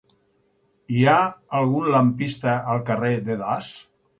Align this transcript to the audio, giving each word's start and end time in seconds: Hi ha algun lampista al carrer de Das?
Hi 0.99 1.03
ha 1.09 1.17
algun 1.59 1.91
lampista 1.97 2.57
al 2.75 2.83
carrer 2.89 3.13
de 3.29 3.37
Das? 3.45 3.71